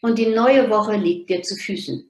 [0.00, 2.06] und die neue Woche liegt dir zu Füßen.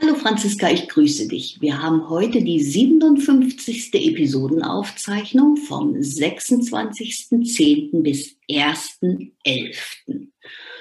[0.00, 1.60] Hallo Franziska, ich grüße dich.
[1.60, 3.92] Wir haben heute die 57.
[3.94, 8.02] Episodenaufzeichnung vom 26.10.
[8.02, 10.28] bis 1.11.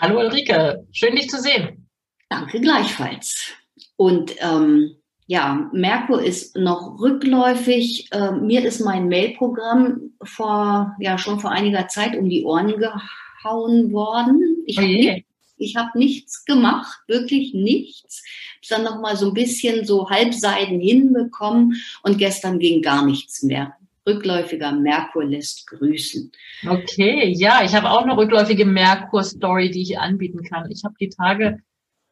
[0.01, 1.89] Hallo Ulrike, schön dich zu sehen.
[2.29, 3.53] Danke gleichfalls.
[3.95, 8.09] Und ähm, ja, Merkur ist noch rückläufig.
[8.11, 13.91] Äh, mir ist mein Mailprogramm vor, ja, schon vor einiger Zeit um die Ohren gehauen
[13.93, 14.63] worden.
[14.65, 18.23] Ich habe nicht, hab nichts gemacht, wirklich nichts.
[18.61, 23.43] Ich dann noch mal so ein bisschen so Halbseiden hinbekommen und gestern ging gar nichts
[23.43, 23.75] mehr.
[24.05, 26.31] Rückläufiger Merkur lässt grüßen.
[26.67, 30.69] Okay, ja, ich habe auch eine rückläufige Merkur-Story, die ich anbieten kann.
[30.69, 31.59] Ich habe die Tage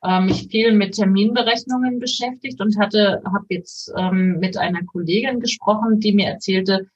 [0.03, 5.99] äh, mich viel mit Terminberechnungen beschäftigt und hatte, habe jetzt ähm, mit einer Kollegin gesprochen,
[5.99, 6.87] die mir erzählte,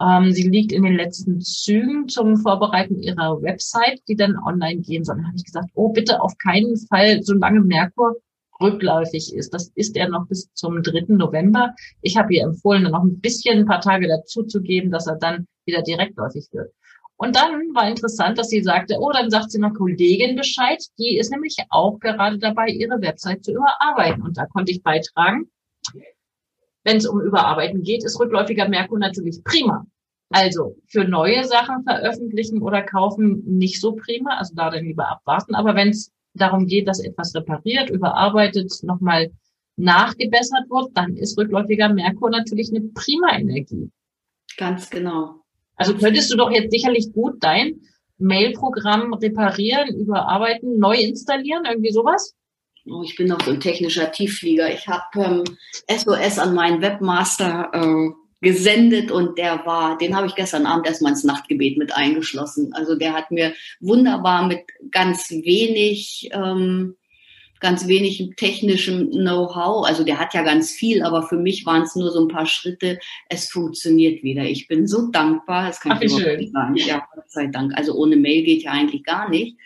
[0.00, 5.04] ähm, sie liegt in den letzten Zügen zum Vorbereiten ihrer Website, die dann online gehen
[5.04, 5.16] soll.
[5.16, 8.16] Dann habe ich gesagt, oh bitte auf keinen Fall, solange Merkur
[8.60, 9.52] rückläufig ist.
[9.52, 11.04] Das ist er noch bis zum 3.
[11.08, 11.74] November.
[12.02, 15.16] Ich habe ihr empfohlen, noch ein bisschen ein paar Tage dazu zu geben, dass er
[15.16, 16.72] dann wieder direktläufig wird.
[17.16, 21.16] Und dann war interessant, dass sie sagte, oh, dann sagt sie einer Kollegin Bescheid, die
[21.16, 24.22] ist nämlich auch gerade dabei, ihre Website zu überarbeiten.
[24.22, 25.48] Und da konnte ich beitragen,
[26.82, 29.86] wenn es um Überarbeiten geht, ist rückläufiger Merkur natürlich prima.
[30.30, 35.54] Also für neue Sachen veröffentlichen oder kaufen nicht so prima, also da dann lieber abwarten.
[35.54, 39.30] Aber wenn es darum geht, dass etwas repariert, überarbeitet, nochmal
[39.76, 43.90] nachgebessert wird, dann ist rückläufiger Merkur natürlich eine prima Energie.
[44.56, 45.43] Ganz genau.
[45.76, 47.80] Also könntest du doch jetzt sicherlich gut dein
[48.18, 52.34] Mailprogramm reparieren, überarbeiten, neu installieren, irgendwie sowas?
[52.86, 54.72] Oh, ich bin noch so ein technischer Tiefflieger.
[54.72, 55.44] Ich habe ähm,
[55.90, 61.12] SOS an meinen Webmaster äh, gesendet und der war, den habe ich gestern Abend erstmal
[61.12, 62.72] ins Nachtgebet mit eingeschlossen.
[62.74, 66.96] Also der hat mir wunderbar mit ganz wenig ähm,
[67.60, 69.86] ganz wenig technischem Know-how.
[69.86, 72.46] Also der hat ja ganz viel, aber für mich waren es nur so ein paar
[72.46, 72.98] Schritte.
[73.28, 74.44] Es funktioniert wieder.
[74.44, 75.66] Ich bin so dankbar.
[75.68, 76.50] Das kann Ach, ich schön.
[76.52, 76.76] sagen.
[76.76, 77.72] Ja, Gott sei Dank.
[77.76, 79.56] Also ohne Mail geht ja eigentlich gar nicht.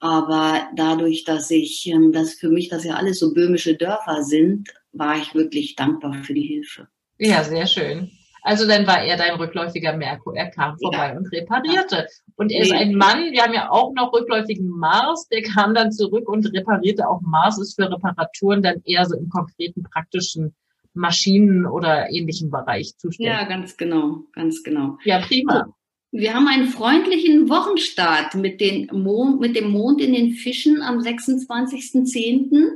[0.00, 4.70] Aber dadurch, dass ich, ähm, dass für mich das ja alles so böhmische Dörfer sind,
[4.92, 6.88] war ich wirklich dankbar für die Hilfe.
[7.18, 8.10] Ja, sehr schön.
[8.42, 10.34] Also dann war er dein rückläufiger Merkur.
[10.34, 11.16] Er kam vorbei ja.
[11.18, 12.06] und reparierte.
[12.40, 15.92] Und er ist ein Mann, wir haben ja auch noch rückläufigen Mars, der kam dann
[15.92, 17.06] zurück und reparierte.
[17.06, 20.54] Auch Mars ist für Reparaturen dann eher so im konkreten, praktischen
[20.94, 23.34] Maschinen- oder ähnlichen Bereich zuständig.
[23.34, 24.96] Ja, ganz genau, ganz genau.
[25.04, 25.66] Ja, prima.
[26.12, 30.98] Wir haben einen freundlichen Wochenstart mit, den Mond, mit dem Mond in den Fischen am
[30.98, 32.70] 26.10.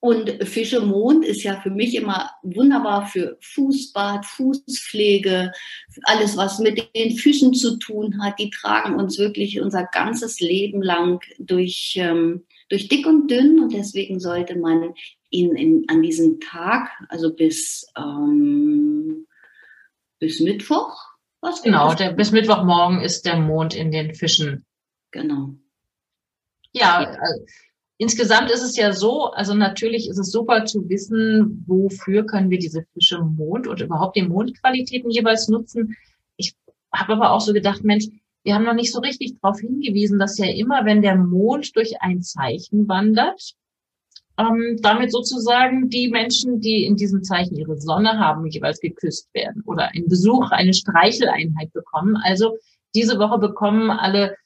[0.00, 5.50] Und Fische Mond ist ja für mich immer wunderbar für Fußbad, Fußpflege,
[6.04, 8.38] alles, was mit den Füßen zu tun hat.
[8.38, 13.58] Die tragen uns wirklich unser ganzes Leben lang durch, ähm, durch dick und dünn.
[13.58, 14.94] Und deswegen sollte man
[15.30, 19.26] ihn in, an diesem Tag, also bis, ähm,
[20.20, 20.96] bis Mittwoch,
[21.40, 24.64] was Genau, der, bis Mittwochmorgen ist der Mond in den Fischen.
[25.10, 25.54] Genau.
[26.72, 26.98] Ja.
[26.98, 27.44] Also,
[28.00, 32.58] Insgesamt ist es ja so, also natürlich ist es super zu wissen, wofür können wir
[32.58, 35.96] diese Fische Mond und überhaupt die Mondqualitäten jeweils nutzen.
[36.36, 36.54] Ich
[36.92, 38.06] habe aber auch so gedacht, Mensch,
[38.44, 42.00] wir haben noch nicht so richtig darauf hingewiesen, dass ja immer, wenn der Mond durch
[42.00, 43.54] ein Zeichen wandert,
[44.38, 49.62] ähm, damit sozusagen die Menschen, die in diesem Zeichen ihre Sonne haben, jeweils geküsst werden
[49.66, 52.16] oder einen Besuch, eine Streicheleinheit bekommen.
[52.16, 52.56] Also
[52.94, 54.36] diese Woche bekommen alle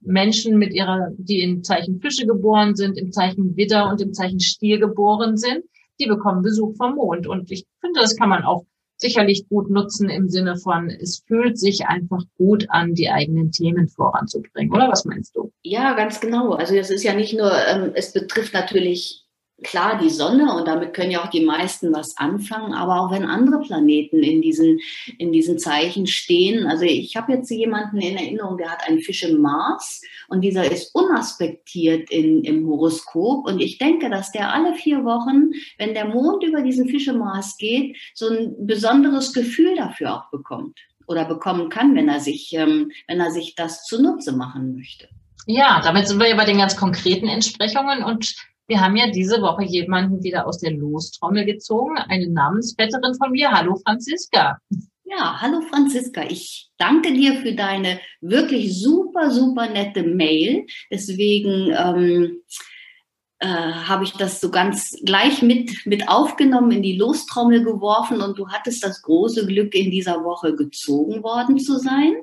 [0.00, 4.40] Menschen mit ihrer, die im Zeichen Fische geboren sind, im Zeichen Widder und im Zeichen
[4.40, 5.64] Stier geboren sind,
[6.00, 7.26] die bekommen Besuch vom Mond.
[7.26, 8.64] Und ich finde, das kann man auch
[8.96, 13.88] sicherlich gut nutzen im Sinne von, es fühlt sich einfach gut an, die eigenen Themen
[13.88, 14.72] voranzubringen.
[14.72, 15.52] Oder was meinst du?
[15.62, 16.52] Ja, ganz genau.
[16.52, 19.23] Also es ist ja nicht nur, ähm, es betrifft natürlich
[19.62, 23.24] klar die Sonne und damit können ja auch die meisten was anfangen, aber auch wenn
[23.24, 24.80] andere Planeten in diesen,
[25.18, 26.66] in diesen Zeichen stehen.
[26.66, 30.70] Also ich habe jetzt jemanden in Erinnerung, der hat einen Fisch im Mars und dieser
[30.70, 36.06] ist unaspektiert in, im Horoskop und ich denke, dass der alle vier Wochen, wenn der
[36.06, 40.78] Mond über diesen Fisch im Mars geht, so ein besonderes Gefühl dafür auch bekommt.
[41.06, 45.06] oder bekommen kann, wenn er sich, ähm, wenn er sich das zunutze machen möchte.
[45.46, 48.34] Ja, damit sind wir ja bei den ganz konkreten Entsprechungen und
[48.66, 53.50] wir haben ja diese Woche jemanden wieder aus der Lostrommel gezogen, eine Namensvetterin von mir.
[53.50, 54.58] Hallo Franziska.
[55.04, 56.24] Ja, hallo Franziska.
[56.28, 60.64] Ich danke dir für deine wirklich super, super nette Mail.
[60.90, 62.40] Deswegen ähm,
[63.38, 68.38] äh, habe ich das so ganz gleich mit, mit aufgenommen, in die Lostrommel geworfen und
[68.38, 72.14] du hattest das große Glück, in dieser Woche gezogen worden zu sein.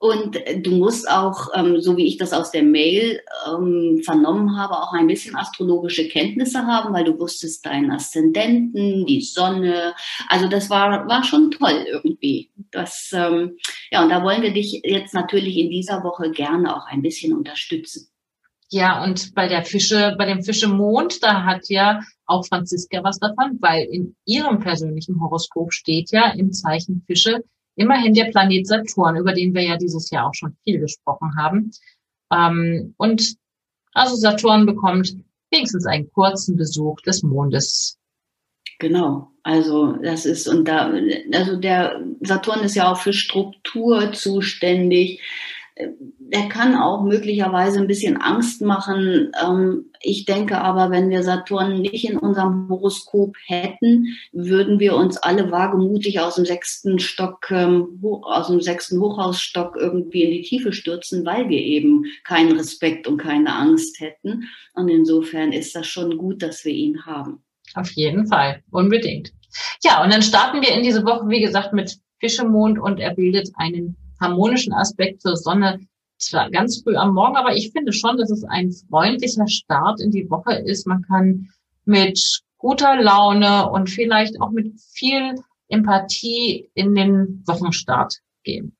[0.00, 4.74] Und du musst auch, ähm, so wie ich das aus der Mail ähm, vernommen habe,
[4.74, 9.94] auch ein bisschen astrologische Kenntnisse haben, weil du wusstest deinen Aszendenten, die Sonne.
[10.28, 12.52] Also das war, war schon toll irgendwie.
[12.70, 13.56] Das, ähm,
[13.90, 17.36] ja, und da wollen wir dich jetzt natürlich in dieser Woche gerne auch ein bisschen
[17.36, 18.08] unterstützen.
[18.70, 23.58] Ja, und bei der Fische, bei dem Fischemond, da hat ja auch Franziska was davon,
[23.60, 27.42] weil in ihrem persönlichen Horoskop steht ja im Zeichen Fische
[27.78, 31.70] immerhin der Planet Saturn, über den wir ja dieses Jahr auch schon viel gesprochen haben.
[32.32, 33.36] Ähm, und
[33.92, 35.16] also Saturn bekommt
[35.50, 37.98] wenigstens einen kurzen Besuch des Mondes.
[38.80, 40.92] Genau, also das ist und da,
[41.32, 45.20] also der Saturn ist ja auch für Struktur zuständig
[46.18, 49.32] der kann auch möglicherweise ein bisschen Angst machen.
[49.42, 55.16] Ähm, ich denke aber, wenn wir Saturn nicht in unserem Horoskop hätten, würden wir uns
[55.16, 60.72] alle wagemutig aus dem sechsten Stock, ähm, aus dem sechsten Hochhausstock irgendwie in die Tiefe
[60.72, 64.48] stürzen, weil wir eben keinen Respekt und keine Angst hätten.
[64.74, 67.42] Und insofern ist das schon gut, dass wir ihn haben.
[67.74, 69.32] Auf jeden Fall, unbedingt.
[69.82, 73.50] Ja, und dann starten wir in diese Woche, wie gesagt, mit Fischemond und er bildet
[73.56, 75.80] einen harmonischen Aspekt zur Sonne
[76.18, 80.10] zwar ganz früh am Morgen, aber ich finde schon, dass es ein freundlicher Start in
[80.10, 80.86] die Woche ist.
[80.86, 81.48] Man kann
[81.84, 85.36] mit guter Laune und vielleicht auch mit viel
[85.68, 88.76] Empathie in den Wochenstart gehen.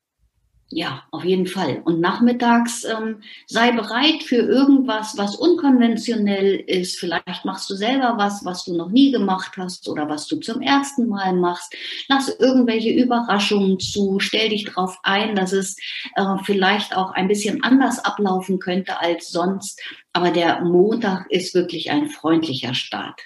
[0.71, 1.81] Ja, auf jeden Fall.
[1.83, 6.99] Und nachmittags ähm, sei bereit für irgendwas, was unkonventionell ist.
[6.99, 10.61] Vielleicht machst du selber was, was du noch nie gemacht hast oder was du zum
[10.61, 11.75] ersten Mal machst.
[12.07, 14.19] Lass irgendwelche Überraschungen zu.
[14.19, 15.75] Stell dich darauf ein, dass es
[16.15, 19.81] äh, vielleicht auch ein bisschen anders ablaufen könnte als sonst.
[20.13, 23.19] Aber der Montag ist wirklich ein freundlicher Start.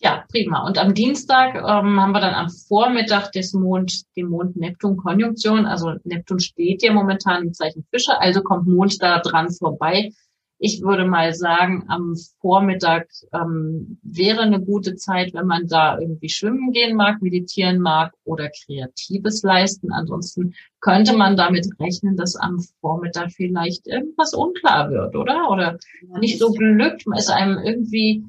[0.00, 0.64] Ja, prima.
[0.64, 5.66] Und am Dienstag ähm, haben wir dann am Vormittag des Mond, die Mond-Neptun-Konjunktion.
[5.66, 10.12] Also Neptun steht ja momentan im Zeichen Fische, also kommt Mond da dran vorbei.
[10.60, 16.28] Ich würde mal sagen, am Vormittag ähm, wäre eine gute Zeit, wenn man da irgendwie
[16.28, 19.92] schwimmen gehen mag, meditieren mag oder Kreatives leisten.
[19.92, 25.48] Ansonsten könnte man damit rechnen, dass am Vormittag vielleicht irgendwas unklar wird, oder?
[25.50, 25.78] Oder
[26.18, 27.06] nicht so glückt.
[27.06, 28.24] Man ist einem irgendwie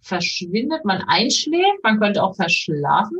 [0.00, 3.18] verschwindet, man einschläft, man könnte auch verschlafen.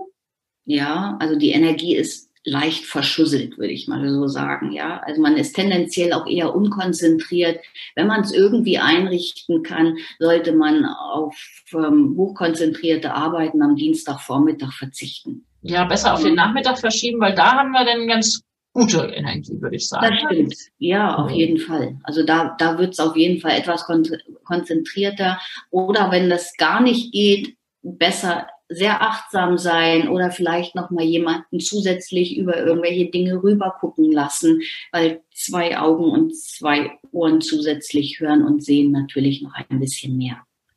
[0.65, 4.73] Ja, also die Energie ist leicht verschusselt, würde ich mal so sagen.
[4.73, 7.61] Ja, also man ist tendenziell auch eher unkonzentriert.
[7.95, 11.37] Wenn man es irgendwie einrichten kann, sollte man auf
[11.73, 15.45] ähm, hochkonzentrierte Arbeiten am Dienstagvormittag verzichten.
[15.63, 18.43] Ja, besser auf den Nachmittag verschieben, weil da haben wir dann ganz
[18.73, 20.17] gute Energie, würde ich sagen.
[20.23, 20.55] Das stimmt.
[20.79, 21.99] Ja, auf jeden Fall.
[22.03, 23.85] Also da, da wird es auf jeden Fall etwas
[24.45, 25.41] konzentrierter.
[25.71, 31.59] Oder wenn das gar nicht geht, besser sehr achtsam sein oder vielleicht noch mal jemanden
[31.59, 34.63] zusätzlich über irgendwelche Dinge rüber gucken lassen,
[34.93, 40.37] weil zwei Augen und zwei Ohren zusätzlich hören und sehen natürlich noch ein bisschen mehr.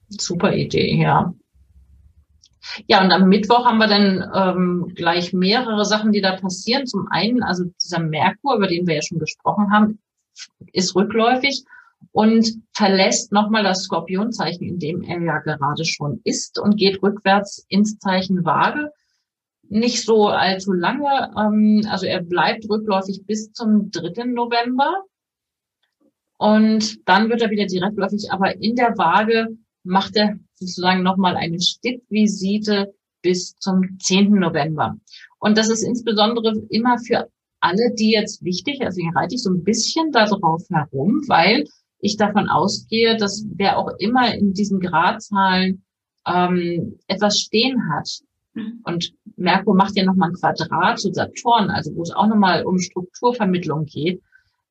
[0.09, 1.33] Super Idee, ja.
[2.87, 6.87] Ja, und am Mittwoch haben wir dann ähm, gleich mehrere Sachen, die da passieren.
[6.87, 9.99] Zum einen, also dieser Merkur, über den wir ja schon gesprochen haben,
[10.71, 11.63] ist rückläufig
[12.11, 17.65] und verlässt nochmal das Skorpionzeichen, in dem er ja gerade schon ist und geht rückwärts
[17.69, 18.91] ins Zeichen Waage.
[19.69, 24.25] Nicht so allzu lange, ähm, also er bleibt rückläufig bis zum 3.
[24.25, 25.03] November.
[26.37, 31.59] Und dann wird er wieder direktläufig, aber in der Waage macht er sozusagen nochmal eine
[31.61, 34.31] Stippvisite bis zum 10.
[34.31, 34.95] November.
[35.39, 39.49] Und das ist insbesondere immer für alle, die jetzt wichtig, also hier reite ich so
[39.49, 41.65] ein bisschen darauf herum, weil
[41.99, 45.83] ich davon ausgehe, dass wer auch immer in diesen Gradzahlen
[46.27, 48.09] ähm, etwas stehen hat,
[48.53, 48.81] mhm.
[48.83, 52.79] und Merkur macht ja nochmal ein Quadrat zu Saturn, also wo es auch nochmal um
[52.79, 54.21] Strukturvermittlung geht,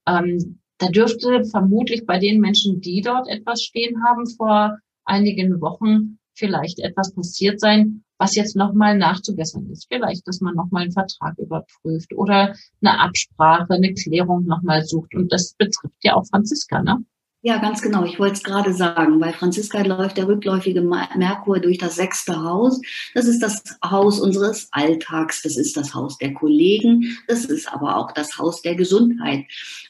[0.07, 6.18] ähm, da dürfte vermutlich bei den Menschen, die dort etwas stehen haben vor einigen Wochen
[6.35, 9.87] vielleicht etwas passiert sein, was jetzt nochmal nachzubessern ist.
[9.88, 15.14] Vielleicht, dass man nochmal einen Vertrag überprüft oder eine Absprache, eine Klärung nochmal sucht.
[15.14, 17.04] Und das betrifft ja auch Franziska, ne?
[17.44, 18.04] Ja, ganz genau.
[18.04, 19.18] Ich wollte es gerade sagen.
[19.18, 22.80] Bei Franziska läuft der rückläufige Merkur durch das sechste Haus.
[23.14, 25.42] Das ist das Haus unseres Alltags.
[25.42, 27.18] Das ist das Haus der Kollegen.
[27.26, 29.47] Das ist aber auch das Haus der Gesundheit.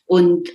[0.06, 0.48] Und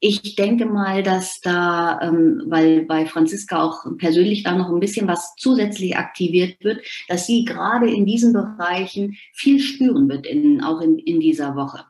[0.00, 5.08] ich denke mal, dass da, ähm, weil bei Franziska auch persönlich da noch ein bisschen
[5.08, 10.80] was zusätzlich aktiviert wird, dass sie gerade in diesen Bereichen viel spüren wird, in, auch
[10.80, 11.84] in, in dieser Woche.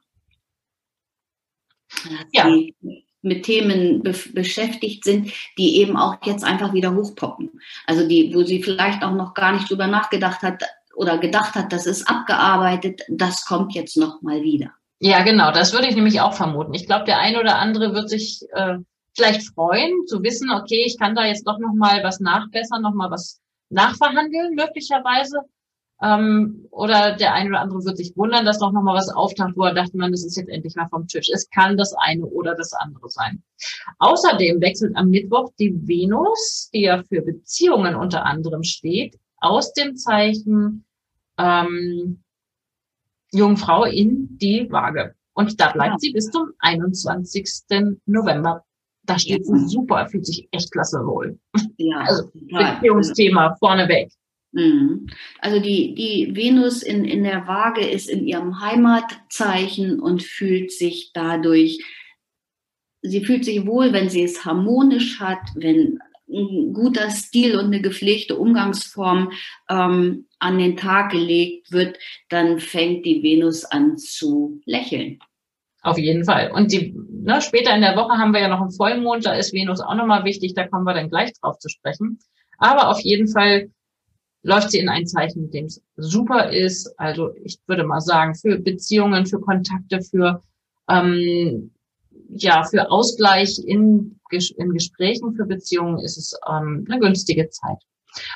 [2.33, 2.47] Ja.
[2.47, 2.75] Sie
[3.21, 7.61] mit Themen be beschäftigt sind, die eben auch jetzt einfach wieder hochpoppen.
[7.87, 10.63] Also die, wo sie vielleicht auch noch gar nicht drüber nachgedacht hat
[10.95, 14.73] oder gedacht hat, das ist abgearbeitet, das kommt jetzt noch mal wieder.
[15.01, 16.75] Ja, genau, das würde ich nämlich auch vermuten.
[16.75, 18.79] Ich glaube, der eine oder andere wird sich äh,
[19.15, 22.95] vielleicht freuen, zu wissen, okay, ich kann da jetzt doch noch mal was nachbessern, noch
[22.95, 23.41] mal was
[23.71, 25.39] nachverhandeln möglicherweise.
[26.01, 29.65] Ähm, oder der eine oder andere wird sich wundern, dass doch nochmal was auftaucht, wo
[29.65, 31.29] er dachte, man, das ist jetzt endlich mal vom Tisch.
[31.33, 33.43] Es kann das eine oder das andere sein.
[33.99, 39.97] Außerdem wechselt am Mittwoch die Venus, die ja für Beziehungen unter anderem steht, aus dem
[39.97, 40.85] Zeichen
[41.37, 42.23] ähm,
[43.33, 45.15] Jungfrau in die Waage.
[45.35, 45.99] Und da bleibt ja.
[45.99, 47.45] sie bis zum 21.
[48.07, 48.65] November.
[49.05, 49.57] Da steht ja.
[49.57, 51.39] sie super, fühlt sich echt klasse wohl.
[51.77, 54.11] Ja, also Beziehungsthema vorneweg.
[54.53, 55.07] Mhm.
[55.41, 61.13] Also die, die Venus in, in der Waage ist in ihrem Heimatzeichen und fühlt sich
[61.13, 61.85] dadurch,
[63.03, 65.99] sie fühlt sich wohl, wenn sie es harmonisch hat, wenn
[66.31, 69.33] ein guter Stil und eine gepflegte Umgangsform
[69.71, 75.19] ähm, an den Tag gelegt wird, dann fängt die Venus an zu lächeln.
[75.83, 76.51] Auf jeden Fall.
[76.53, 79.53] Und die, ne, später in der Woche haben wir ja noch einen Vollmond, da ist
[79.53, 82.19] Venus auch nochmal wichtig, da kommen wir dann gleich drauf zu sprechen.
[82.59, 83.71] Aber auf jeden Fall
[84.43, 86.93] läuft sie in ein Zeichen, mit dem es super ist.
[86.99, 90.43] Also ich würde mal sagen, für Beziehungen, für Kontakte, für
[90.89, 91.71] ähm,
[92.31, 97.79] ja, für Ausgleich in, in Gesprächen für Beziehungen ist es ähm, eine günstige Zeit.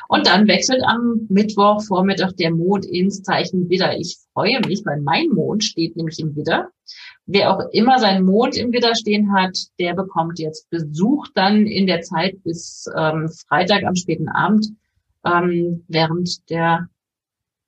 [0.08, 3.96] Und dann wechselt am Mittwoch Vormittag der Mond ins Zeichen Widder.
[3.98, 6.68] Ich freue mich, weil mein Mond steht nämlich im Widder.
[7.26, 11.86] Wer auch immer seinen Mond im Widder stehen hat, der bekommt jetzt Besuch dann in
[11.86, 14.68] der Zeit bis ähm, Freitag am späten Abend
[15.24, 16.88] ähm, während der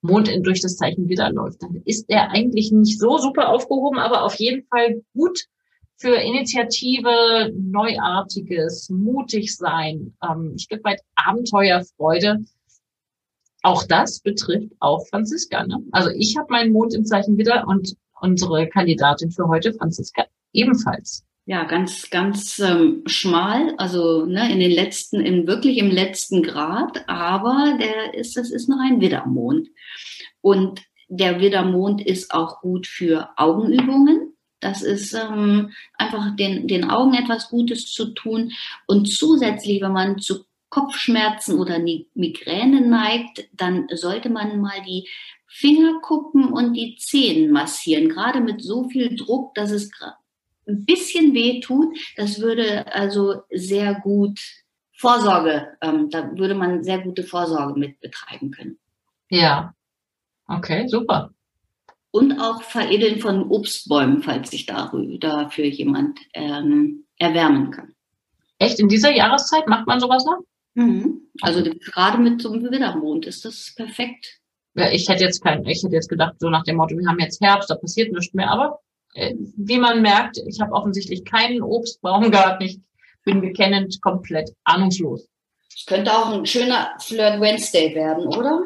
[0.03, 1.63] Mond durch das Zeichen wieder läuft.
[1.63, 5.47] Dann ist er eigentlich nicht so super aufgehoben, aber auf jeden Fall gut
[5.97, 12.45] für Initiative, Neuartiges, mutig sein, ähm, ein Stück weit Abenteuerfreude.
[13.63, 15.67] Auch das betrifft auch Franziska.
[15.67, 15.79] Ne?
[15.93, 21.25] Also ich habe meinen Mond im Zeichen wieder und unsere Kandidatin für heute, Franziska, ebenfalls
[21.47, 27.07] ja, ganz, ganz ähm, schmal, also ne, in den letzten, in wirklich im letzten Grad,
[27.07, 29.69] aber der ist, das ist noch ein Widdermond.
[30.41, 34.34] Und der Widdermond ist auch gut für Augenübungen.
[34.65, 38.53] Das ist ähm, einfach den, den Augen etwas Gutes zu tun.
[38.87, 45.07] Und zusätzlich, wenn man zu Kopfschmerzen oder Migräne neigt, dann sollte man mal die
[45.47, 48.09] Fingerkuppen und die Zehen massieren.
[48.09, 49.91] Gerade mit so viel Druck, dass es
[50.67, 54.41] ein bisschen weh tut, das würde also sehr gut
[54.97, 58.79] Vorsorge, ähm, da würde man sehr gute Vorsorge mit betreiben können.
[59.29, 59.75] Ja,
[60.49, 61.35] okay, super.
[62.15, 67.93] Und auch Veredeln von Obstbäumen, falls sich dafür jemand ähm, erwärmen kann.
[68.61, 70.39] Echt, in dieser Jahreszeit macht man sowas noch?
[70.75, 71.23] Mhm.
[71.41, 74.39] Also gerade mit so einem Widdermond ist das perfekt.
[74.77, 77.19] Ja, ich hätte jetzt kein, ich hätte jetzt gedacht, so nach dem Motto, wir haben
[77.19, 78.79] jetzt Herbst, da passiert nichts mehr, aber
[79.15, 82.63] äh, wie man merkt, ich habe offensichtlich keinen Obstbaum gehabt.
[82.63, 82.79] Ich
[83.25, 85.27] bin bekennend komplett ahnungslos.
[85.69, 88.63] Es könnte auch ein schöner Flirt Wednesday werden, oder?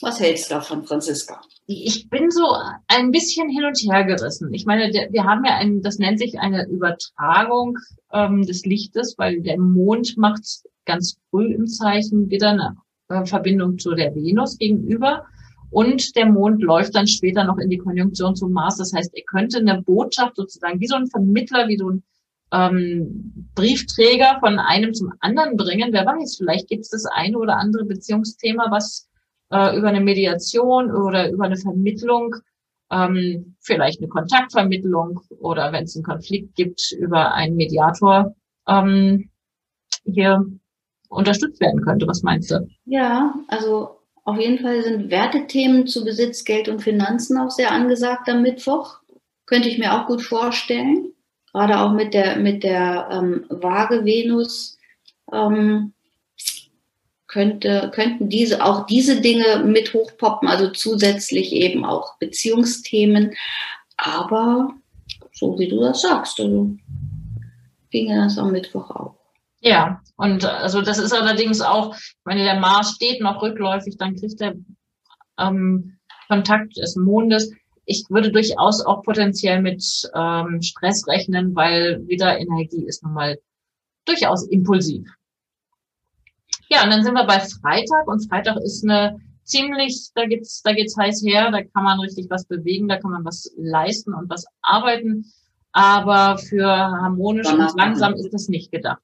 [0.00, 1.40] Was hältst du davon, Franziska?
[1.66, 2.44] Ich bin so
[2.88, 4.52] ein bisschen hin und her gerissen.
[4.52, 7.78] Ich meine, wir haben ja ein, das nennt sich eine Übertragung
[8.12, 10.42] ähm, des Lichtes, weil der Mond macht
[10.84, 12.76] ganz früh im Zeichen wieder eine
[13.08, 15.24] äh, Verbindung zu der Venus gegenüber.
[15.70, 18.76] Und der Mond läuft dann später noch in die Konjunktion zum Mars.
[18.76, 22.02] Das heißt, er könnte eine Botschaft sozusagen wie so ein Vermittler, wie so ein
[22.52, 25.92] ähm, Briefträger von einem zum anderen bringen.
[25.92, 29.08] Wer weiß, vielleicht gibt es das eine oder andere Beziehungsthema, was
[29.54, 32.34] äh, über eine Mediation oder über eine Vermittlung,
[32.90, 38.34] ähm, vielleicht eine Kontaktvermittlung oder wenn es einen Konflikt gibt, über einen Mediator
[38.66, 39.30] ähm,
[40.04, 40.44] hier
[41.08, 42.06] unterstützt werden könnte.
[42.08, 42.66] Was meinst du?
[42.84, 48.28] Ja, also auf jeden Fall sind Wertethemen zu Besitz, Geld und Finanzen auch sehr angesagt
[48.28, 48.98] am Mittwoch.
[49.46, 51.12] Könnte ich mir auch gut vorstellen.
[51.52, 54.78] Gerade auch mit der, mit der ähm, Waage Venus
[55.32, 55.93] ähm,
[57.34, 63.34] könnte, könnten diese, auch diese Dinge mit hochpoppen, also zusätzlich eben auch Beziehungsthemen.
[63.96, 64.72] Aber
[65.32, 66.70] so wie du das sagst, also
[67.90, 69.16] ginge das am Mittwoch auch.
[69.60, 74.38] Ja, und also das ist allerdings auch, wenn der Mars steht noch rückläufig, dann kriegt
[74.38, 74.54] der
[75.36, 75.98] ähm,
[76.28, 77.50] Kontakt des Mondes.
[77.84, 79.82] Ich würde durchaus auch potenziell mit
[80.14, 83.38] ähm, Stress rechnen, weil wieder Energie ist nun mal
[84.04, 85.08] durchaus impulsiv.
[86.70, 90.72] Ja, und dann sind wir bei Freitag und Freitag ist eine ziemlich, da geht's, da
[90.72, 94.28] geht's heiß her, da kann man richtig was bewegen, da kann man was leisten und
[94.30, 95.26] was arbeiten.
[95.72, 99.02] Aber für harmonisch und langsam ist das nicht gedacht.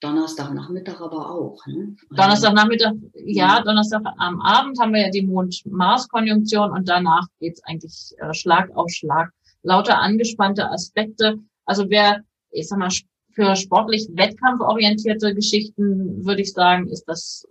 [0.00, 1.66] Donnerstagnachmittag aber auch.
[1.66, 1.94] Ne?
[2.10, 8.32] Donnerstagnachmittag, ja, Donnerstag am Abend haben wir ja die Mond-Mars-Konjunktion und danach geht's eigentlich äh,
[8.32, 9.30] Schlag auf Schlag.
[9.62, 11.38] Lauter angespannte Aspekte.
[11.66, 12.90] Also wer, ich sag mal,
[13.32, 17.46] für sportlich wettkampforientierte Geschichten würde ich sagen, ist das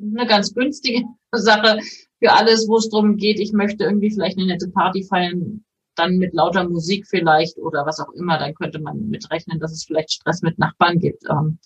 [0.00, 1.78] eine ganz günstige Sache.
[2.18, 5.64] Für alles, wo es darum geht, ich möchte irgendwie vielleicht eine nette Party feiern,
[5.96, 9.84] dann mit lauter Musik vielleicht oder was auch immer, dann könnte man mitrechnen, dass es
[9.84, 11.22] vielleicht Stress mit Nachbarn gibt.
[11.28, 11.58] Ähm,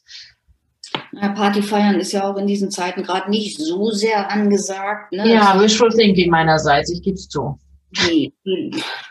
[1.13, 5.13] ja, Party feiern ist ja auch in diesen Zeiten gerade nicht so sehr angesagt.
[5.13, 5.33] Ne?
[5.33, 7.59] Ja, wishful thinking meinerseits, ich gebe es zu.
[7.93, 8.33] Die,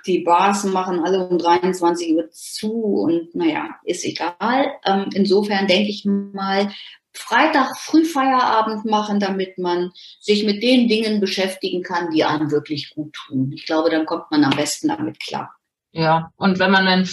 [0.06, 4.72] die, Bars machen alle um 23 Uhr zu und naja, ist egal.
[4.86, 6.72] Ähm, insofern denke ich mal,
[7.14, 13.14] Freitag Frühfeierabend machen, damit man sich mit den Dingen beschäftigen kann, die einem wirklich gut
[13.14, 13.52] tun.
[13.54, 15.54] Ich glaube, dann kommt man am besten damit klar.
[15.92, 17.10] Ja, und wenn man dann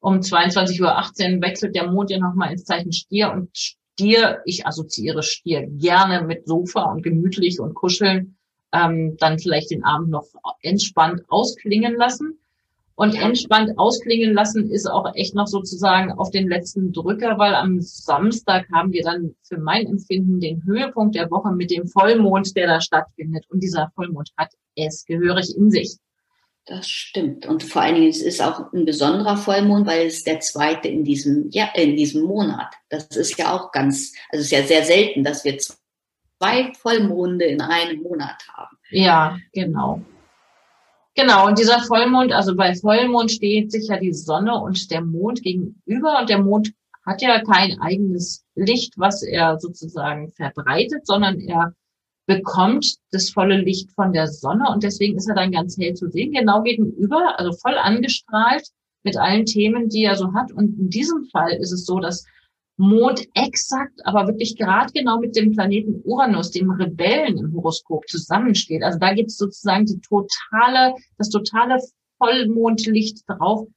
[0.00, 0.80] um 22.18
[1.36, 6.26] Uhr wechselt der Mond ja nochmal ins Zeichen Stier und Stier, ich assoziiere Stier gerne
[6.26, 8.36] mit Sofa und gemütlich und kuscheln,
[8.72, 10.26] ähm, dann vielleicht den Abend noch
[10.60, 12.38] entspannt ausklingen lassen.
[12.94, 17.80] Und entspannt ausklingen lassen ist auch echt noch sozusagen auf den letzten Drücker, weil am
[17.80, 22.66] Samstag haben wir dann für mein Empfinden den Höhepunkt der Woche mit dem Vollmond, der
[22.66, 23.46] da stattfindet.
[23.48, 25.96] Und dieser Vollmond hat es gehörig in sich.
[26.66, 27.46] Das stimmt.
[27.46, 31.02] Und vor allen Dingen, es ist auch ein besonderer Vollmond, weil es der zweite in
[31.02, 32.72] diesem, ja, in diesem Monat.
[32.88, 35.74] Das ist ja auch ganz, also es ist ja sehr selten, dass wir zwei
[36.80, 38.76] Vollmonde in einem Monat haben.
[38.90, 40.02] Ja, genau.
[41.14, 45.42] Genau, und dieser Vollmond, also bei Vollmond steht sich ja die Sonne und der Mond
[45.42, 46.72] gegenüber und der Mond
[47.04, 51.74] hat ja kein eigenes Licht, was er sozusagen verbreitet, sondern er
[52.26, 56.08] bekommt das volle Licht von der Sonne und deswegen ist er dann ganz hell zu
[56.08, 58.68] sehen, genau gegenüber, also voll angestrahlt
[59.02, 60.52] mit allen Themen, die er so hat.
[60.52, 62.24] Und in diesem Fall ist es so, dass
[62.82, 68.82] Mond exakt, aber wirklich gerade genau mit dem Planeten Uranus, dem Rebellen im Horoskop zusammensteht.
[68.82, 71.78] Also da gibt es sozusagen die totale, das totale
[72.18, 73.68] Vollmondlicht drauf.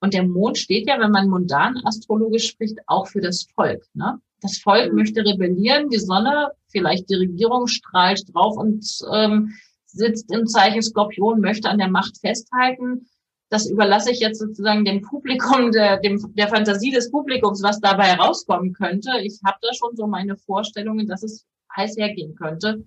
[0.00, 3.84] Und der Mond steht ja, wenn man mundan astrologisch spricht, auch für das Volk.
[3.94, 4.20] Ne?
[4.40, 4.98] Das Volk mhm.
[4.98, 9.52] möchte rebellieren, die Sonne, vielleicht die Regierung strahlt drauf und ähm,
[9.86, 13.08] sitzt im Zeichen Skorpion, möchte an der Macht festhalten
[13.50, 18.04] das überlasse ich jetzt sozusagen dem Publikum, der, dem, der Fantasie des Publikums, was dabei
[18.04, 19.10] herauskommen könnte.
[19.22, 22.84] Ich habe da schon so meine Vorstellungen, dass es heiß hergehen könnte.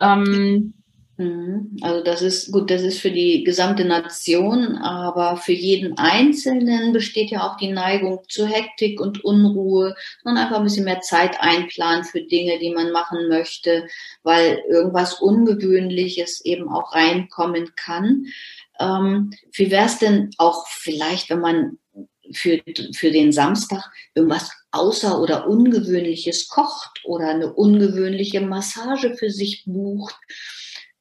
[0.00, 0.74] Ähm,
[1.16, 1.76] mhm.
[1.82, 7.30] also das ist gut, das ist für die gesamte Nation, aber für jeden Einzelnen besteht
[7.30, 12.04] ja auch die Neigung zu Hektik und Unruhe und einfach ein bisschen mehr Zeit einplanen
[12.04, 13.86] für Dinge, die man machen möchte,
[14.22, 18.26] weil irgendwas Ungewöhnliches eben auch reinkommen kann.
[18.78, 21.78] Ähm, wie wäre es denn auch vielleicht, wenn man
[22.32, 22.60] für,
[22.94, 30.16] für den Samstag irgendwas außer- oder ungewöhnliches kocht oder eine ungewöhnliche Massage für sich bucht?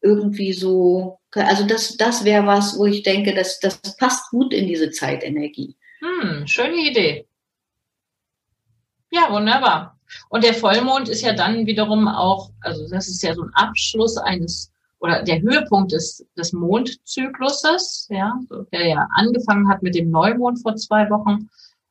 [0.02, 4.68] Irgendwie so, also das, das wäre was, wo ich denke, das, das passt gut in
[4.68, 5.76] diese Zeitenergie.
[6.00, 7.28] Hm, schöne Idee.
[9.10, 10.00] Ja, wunderbar.
[10.30, 14.18] Und der Vollmond ist ja dann wiederum auch, also das ist ja so ein Abschluss
[14.18, 18.34] eines oder der Höhepunkt des, des Mondzykluses, ja,
[18.72, 21.50] der ja angefangen hat mit dem Neumond vor zwei Wochen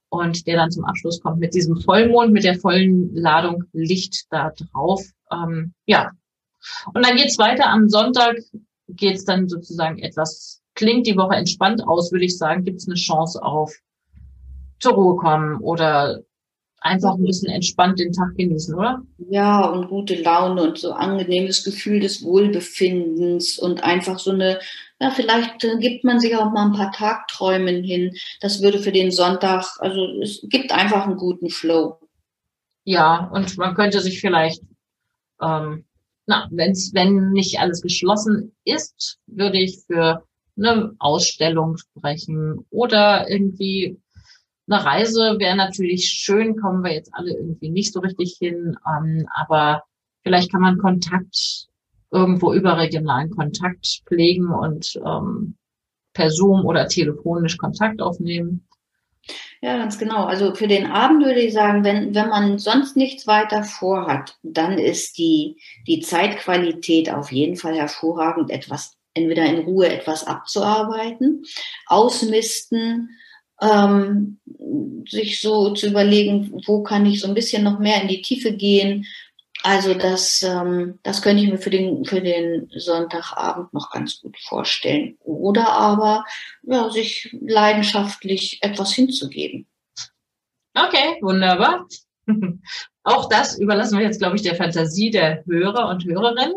[0.09, 4.51] und der dann zum Abschluss kommt mit diesem Vollmond, mit der vollen Ladung Licht da
[4.51, 5.05] drauf.
[5.31, 6.11] Ähm, ja.
[6.93, 7.69] Und dann geht's weiter.
[7.69, 8.37] Am Sonntag
[8.89, 13.43] geht's dann sozusagen etwas, klingt die Woche entspannt aus, würde ich sagen, gibt's eine Chance
[13.43, 13.75] auf
[14.79, 16.23] zur Ruhe kommen oder
[16.81, 19.03] einfach ein bisschen entspannt den Tag genießen, oder?
[19.31, 24.61] Ja, und gute Laune und so angenehmes Gefühl des Wohlbefindens und einfach so eine,
[25.01, 28.15] ja, vielleicht äh, gibt man sich auch mal ein paar Tagträumen hin.
[28.41, 31.99] Das würde für den Sonntag, also es gibt einfach einen guten Flow.
[32.85, 34.63] Ja, und man könnte sich vielleicht,
[35.43, 35.85] ähm,
[36.27, 40.25] na, wenn's, wenn nicht alles geschlossen ist, würde ich für
[40.57, 43.99] eine Ausstellung sprechen oder irgendwie
[44.69, 49.29] eine Reise wäre natürlich schön, kommen wir jetzt alle irgendwie nicht so richtig hin, ähm,
[49.35, 49.85] aber
[50.23, 51.69] vielleicht kann man Kontakt
[52.11, 55.57] irgendwo überregionalen Kontakt pflegen und ähm,
[56.13, 58.67] per Zoom oder telefonisch Kontakt aufnehmen.
[59.61, 60.25] Ja, ganz genau.
[60.25, 64.79] Also für den Abend würde ich sagen, wenn, wenn man sonst nichts weiter vorhat, dann
[64.79, 71.45] ist die, die Zeitqualität auf jeden Fall hervorragend, etwas, entweder in Ruhe etwas abzuarbeiten,
[71.87, 73.11] ausmisten,
[73.61, 74.39] ähm,
[75.09, 78.53] sich so zu überlegen, wo kann ich so ein bisschen noch mehr in die Tiefe
[78.53, 79.07] gehen.
[79.63, 84.37] Also das, ähm, das könnte ich mir für den, für den Sonntagabend noch ganz gut
[84.39, 85.17] vorstellen.
[85.21, 86.25] Oder aber
[86.63, 89.67] ja, sich leidenschaftlich etwas hinzugeben.
[90.75, 91.87] Okay, wunderbar.
[93.03, 96.55] Auch das überlassen wir jetzt, glaube ich, der Fantasie der Hörer und Hörerinnen.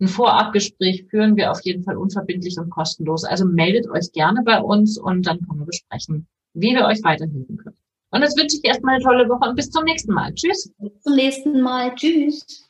[0.00, 3.24] ein Vorabgespräch führen wir auf jeden Fall unverbindlich und kostenlos.
[3.24, 7.56] Also meldet euch gerne bei uns und dann können wir besprechen, wie wir euch weiterhelfen
[7.58, 7.76] können.
[8.12, 10.32] Und jetzt wünsche ich erstmal eine tolle Woche und bis zum nächsten Mal.
[10.34, 10.72] Tschüss.
[10.78, 11.94] Bis zum nächsten Mal.
[11.94, 12.69] Tschüss.